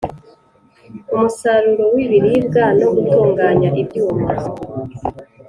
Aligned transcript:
umusaruro 1.13 1.83
w 1.93 1.95
ibiribwa 2.05 2.63
no 2.79 2.87
gutunganya 2.93 3.69
ibyuma 3.81 4.27